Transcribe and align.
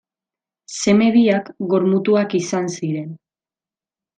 Seme 0.77 1.09
biak 1.17 1.51
gor-mutuak 1.73 2.35
izan 2.43 2.73
ziren. 2.79 3.17